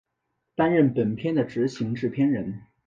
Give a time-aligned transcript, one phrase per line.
[0.55, 2.63] 担任本片的执行制片人。